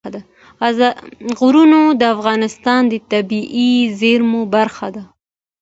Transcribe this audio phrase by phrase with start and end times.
[1.39, 5.03] غرونه د افغانستان د طبیعي زیرمو برخه ده.